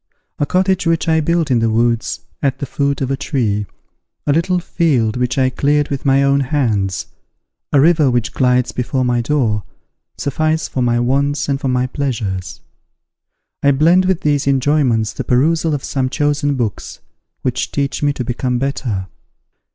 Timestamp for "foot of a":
2.65-3.15